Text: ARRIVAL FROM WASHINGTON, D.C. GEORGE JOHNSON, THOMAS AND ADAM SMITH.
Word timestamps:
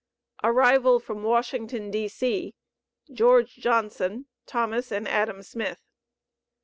ARRIVAL 0.43 0.99
FROM 0.99 1.21
WASHINGTON, 1.21 1.91
D.C. 1.91 2.55
GEORGE 3.13 3.53
JOHNSON, 3.57 4.25
THOMAS 4.47 4.91
AND 4.91 5.07
ADAM 5.07 5.43
SMITH. 5.43 5.83